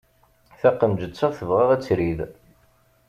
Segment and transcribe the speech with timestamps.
[0.59, 2.19] Taqemǧet-a tebɣa ad trid.